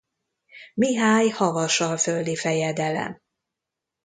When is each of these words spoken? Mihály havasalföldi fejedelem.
Mihály 0.73 1.29
havasalföldi 1.29 2.35
fejedelem. 2.35 3.21